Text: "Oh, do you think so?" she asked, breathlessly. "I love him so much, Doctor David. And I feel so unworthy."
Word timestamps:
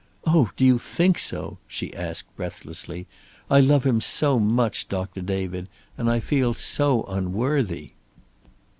"Oh, 0.25 0.49
do 0.57 0.65
you 0.65 0.79
think 0.79 1.19
so?" 1.19 1.59
she 1.67 1.93
asked, 1.93 2.35
breathlessly. 2.35 3.05
"I 3.51 3.59
love 3.59 3.83
him 3.85 4.01
so 4.01 4.39
much, 4.39 4.89
Doctor 4.89 5.21
David. 5.21 5.67
And 5.95 6.09
I 6.09 6.19
feel 6.19 6.55
so 6.55 7.03
unworthy." 7.03 7.91